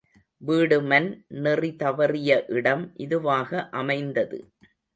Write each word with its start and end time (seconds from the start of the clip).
வீடுமன் 0.41 1.09
நெறிதவறிய 1.43 2.39
இடம் 2.49 2.83
இதுவாக 2.97 3.69
அமைந்தது. 3.73 4.39